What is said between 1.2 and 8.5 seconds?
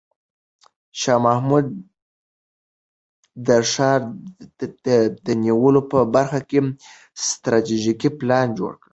محمود د ښار د نیولو په برخه کې ستراتیژیک پلان